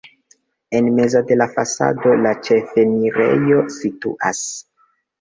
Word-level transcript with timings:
En 0.77 0.87
mezo 0.95 1.21
de 1.33 1.37
la 1.41 1.47
fasado 1.57 2.15
la 2.23 2.33
ĉefenirejo 2.49 3.63
situas. 3.79 4.45